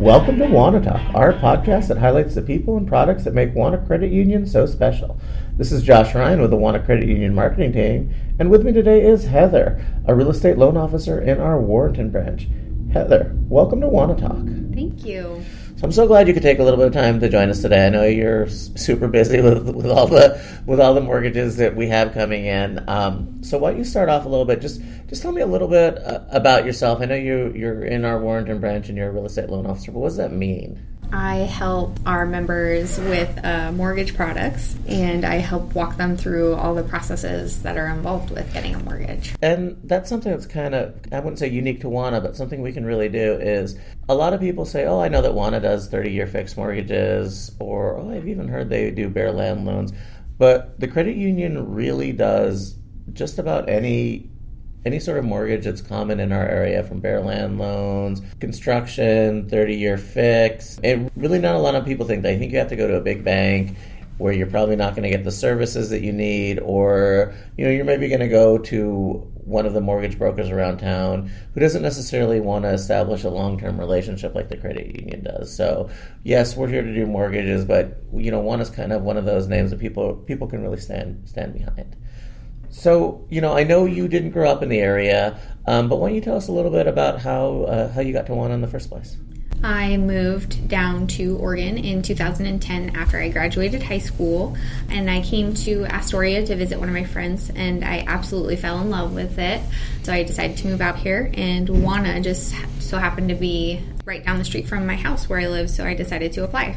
[0.00, 3.86] Welcome to Wauna Talk, our podcast that highlights the people and products that make Wauna
[3.86, 5.20] Credit Union so special.
[5.58, 9.06] This is Josh Ryan with the Wauna Credit Union marketing team, and with me today
[9.06, 12.48] is Heather, a real estate loan officer in our Warrenton branch.
[12.94, 14.74] Heather, welcome to Wauna Talk.
[14.74, 15.44] Thank you.
[15.80, 17.62] So I'm so glad you could take a little bit of time to join us
[17.62, 17.86] today.
[17.86, 21.88] I know you're super busy with, with all the with all the mortgages that we
[21.88, 22.86] have coming in.
[22.86, 24.60] Um, so why don't you start off a little bit?
[24.60, 27.00] Just just tell me a little bit uh, about yourself.
[27.00, 29.90] I know you you're in our Warrenton branch and you're a real estate loan officer,
[29.90, 30.86] but what does that mean?
[31.12, 36.74] I help our members with uh, mortgage products and I help walk them through all
[36.74, 39.34] the processes that are involved with getting a mortgage.
[39.42, 42.72] And that's something that's kind of, I wouldn't say unique to Wauna, but something we
[42.72, 43.76] can really do is
[44.08, 47.50] a lot of people say, oh, I know that Wauna does 30 year fixed mortgages,
[47.58, 49.92] or oh, I've even heard they do bare land loans.
[50.38, 52.76] But the credit union really does
[53.12, 54.29] just about any
[54.84, 59.74] any sort of mortgage that's common in our area from bare land loans, construction, 30
[59.74, 60.78] year fix.
[60.82, 62.32] And really, not a lot of people think that.
[62.32, 63.76] I think you have to go to a big bank
[64.18, 67.70] where you're probably not going to get the services that you need, or you know,
[67.70, 71.82] you're maybe going to go to one of the mortgage brokers around town who doesn't
[71.82, 75.54] necessarily want to establish a long-term relationship like the credit union does.
[75.54, 75.88] So,
[76.22, 79.24] yes, we're here to do mortgages, but you know, Wauna is kind of one of
[79.24, 81.96] those names that people people can really stand stand behind.
[82.70, 86.08] So, you know, I know you didn't grow up in the area, um, but why
[86.08, 88.54] don't you tell us a little bit about how uh, how you got to Wauna
[88.54, 89.16] in the first place?
[89.62, 94.56] I moved down to Oregon in 2010 after I graduated high school,
[94.88, 98.80] and I came to Astoria to visit one of my friends, and I absolutely fell
[98.80, 99.60] in love with it.
[100.02, 104.24] So I decided to move out here, and Wauna just so happened to be right
[104.24, 106.76] down the street from my house where I live, so I decided to apply.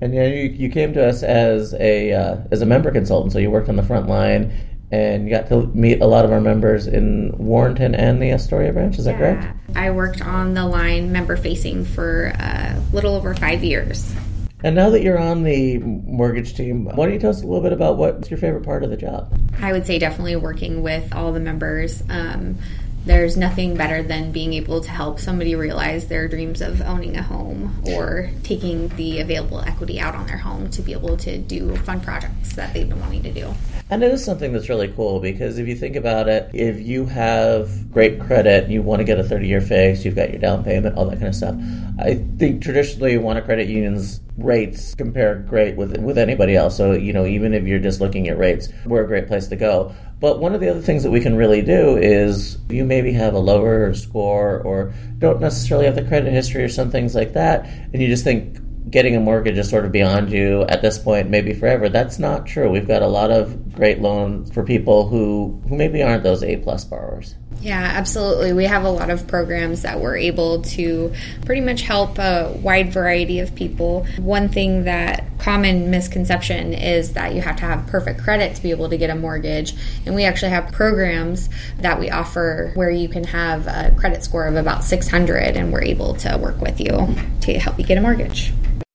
[0.00, 3.32] And you, know, you, you came to us as a uh, as a member consultant,
[3.32, 4.52] so you worked on the front line
[4.92, 8.72] and you got to meet a lot of our members in Warrenton and the Astoria
[8.74, 8.98] branch.
[8.98, 9.34] Is that yeah.
[9.34, 9.56] correct?
[9.74, 14.14] I worked on the line member facing for a little over five years.
[14.62, 17.62] And now that you're on the mortgage team, why don't you tell us a little
[17.62, 19.32] bit about what's your favorite part of the job?
[19.60, 22.02] I would say definitely working with all the members.
[22.10, 22.58] Um,
[23.04, 27.22] there's nothing better than being able to help somebody realize their dreams of owning a
[27.22, 31.74] home or taking the available equity out on their home to be able to do
[31.78, 33.52] fun projects that they've been wanting to do.
[33.90, 37.04] And it is something that's really cool because if you think about it, if you
[37.06, 40.64] have great credit, you want to get a 30 year fix, you've got your down
[40.64, 41.56] payment, all that kind of stuff.
[41.98, 46.76] I think traditionally, Wauna credit union's rates compare great with with anybody else.
[46.76, 49.56] So you know, even if you're just looking at rates, we're a great place to
[49.56, 49.94] go.
[50.22, 53.34] But one of the other things that we can really do is you maybe have
[53.34, 57.66] a lower score or don't necessarily have the credit history or some things like that,
[57.92, 61.28] and you just think getting a mortgage is sort of beyond you at this point,
[61.28, 61.88] maybe forever.
[61.88, 62.70] That's not true.
[62.70, 66.56] We've got a lot of great loans for people who, who maybe aren't those A
[66.58, 67.34] plus borrowers.
[67.60, 68.52] Yeah, absolutely.
[68.52, 71.12] We have a lot of programs that we're able to
[71.44, 74.04] pretty much help a wide variety of people.
[74.18, 78.70] One thing that common misconception is that you have to have perfect credit to be
[78.70, 79.74] able to get a mortgage.
[80.06, 81.48] And we actually have programs
[81.78, 85.84] that we offer where you can have a credit score of about 600 and we're
[85.84, 88.52] able to work with you to help you get a mortgage.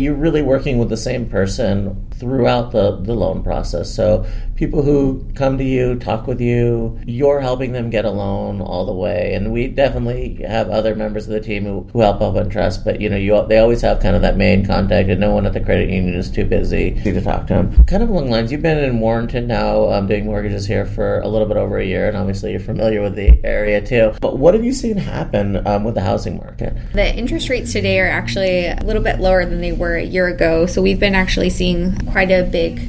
[0.00, 3.94] You're really working with the same person throughout the, the loan process.
[3.94, 8.60] So people who come to you, talk with you, you're helping them get a loan
[8.60, 9.34] all the way.
[9.34, 12.84] And we definitely have other members of the team who, who help up on trust,
[12.84, 15.46] but you know, you they always have kind of that main contact, and no one
[15.46, 17.84] at the credit union is too busy to talk to them.
[17.84, 21.28] Kind of along lines, you've been in Warrenton now, um, doing mortgages here for a
[21.28, 24.12] little bit over a year, and obviously you're familiar with the area too.
[24.20, 26.76] But what have you seen happen um, with the housing market?
[26.92, 30.28] The interest rates today are actually a little bit lower than they were a year
[30.28, 32.80] ago, so we've been actually seeing quite a big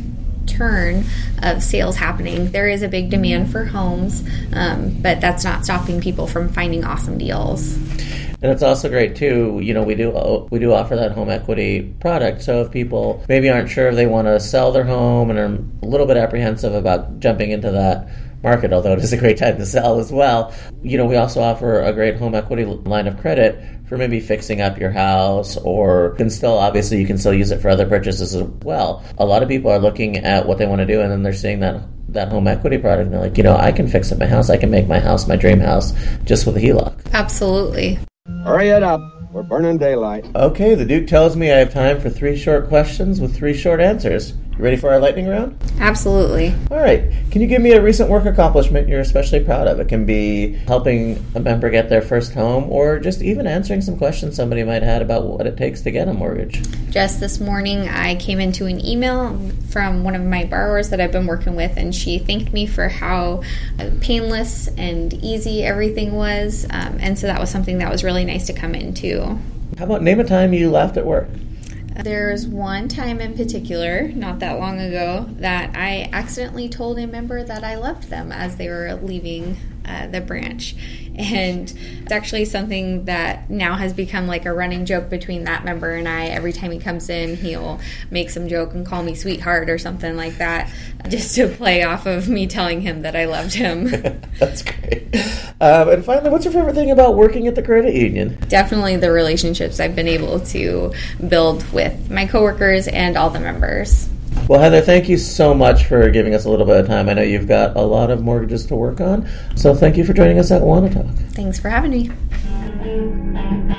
[0.47, 1.05] turn
[1.41, 2.51] of sales happening.
[2.51, 4.23] There is a big demand for homes,
[4.53, 7.75] um, but that's not stopping people from finding awesome deals.
[8.43, 9.59] And it's also great too.
[9.61, 12.41] You know, we do we do offer that home equity product.
[12.41, 15.85] So if people maybe aren't sure if they want to sell their home and are
[15.85, 18.07] a little bit apprehensive about jumping into that
[18.43, 20.53] market, although it is a great time to sell as well.
[20.81, 24.61] You know, we also offer a great home equity line of credit for maybe fixing
[24.61, 28.33] up your house or can still obviously you can still use it for other purchases
[28.33, 29.03] as well.
[29.17, 31.33] A lot of people are looking at what they want to do and then they're
[31.33, 34.19] seeing that that home equity product and they're like, you know, I can fix up
[34.19, 37.11] my house, I can make my house my dream house just with a HELOC.
[37.13, 37.99] Absolutely.
[38.43, 39.01] Hurry it up.
[39.31, 40.25] We're burning daylight.
[40.35, 43.79] Okay, the Duke tells me I have time for three short questions with three short
[43.79, 44.33] answers.
[44.61, 45.59] You ready for our lightning round?
[45.79, 46.53] Absolutely.
[46.69, 47.11] All right.
[47.31, 49.79] Can you give me a recent work accomplishment you're especially proud of?
[49.79, 53.97] It can be helping a member get their first home or just even answering some
[53.97, 56.61] questions somebody might have about what it takes to get a mortgage.
[56.91, 59.35] Just this morning, I came into an email
[59.71, 62.87] from one of my borrowers that I've been working with, and she thanked me for
[62.87, 63.41] how
[64.01, 66.67] painless and easy everything was.
[66.69, 69.39] Um, and so that was something that was really nice to come into
[69.79, 71.29] How about name a time you laughed at work?
[71.95, 77.43] There's one time in particular, not that long ago, that I accidentally told a member
[77.43, 80.75] that I loved them as they were leaving uh, the branch.
[81.15, 85.91] And it's actually something that now has become like a running joke between that member
[85.91, 86.27] and I.
[86.27, 87.79] Every time he comes in, he'll
[88.09, 90.71] make some joke and call me sweetheart or something like that,
[91.09, 93.89] just to play off of me telling him that I loved him.
[94.39, 95.15] That's great.
[95.59, 98.37] Um, and finally, what's your favorite thing about working at the credit union?
[98.47, 100.93] Definitely the relationships I've been able to
[101.27, 104.10] build with my coworkers and all the members.
[104.47, 107.07] Well, Heather, thank you so much for giving us a little bit of time.
[107.09, 110.13] I know you've got a lot of mortgages to work on, so thank you for
[110.13, 111.05] joining us at Wauna Talk.
[111.33, 113.77] Thanks for having me.